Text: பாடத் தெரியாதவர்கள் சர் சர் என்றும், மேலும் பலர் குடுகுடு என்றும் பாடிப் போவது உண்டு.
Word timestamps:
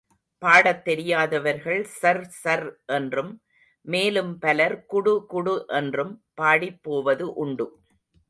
பாடத் 0.41 0.85
தெரியாதவர்கள் 0.85 1.83
சர் 1.99 2.23
சர் 2.39 2.65
என்றும், 2.87 3.29
மேலும் 3.85 4.39
பலர் 4.39 4.85
குடுகுடு 4.93 5.65
என்றும் 5.67 6.13
பாடிப் 6.33 6.81
போவது 6.81 7.27
உண்டு. 7.33 7.67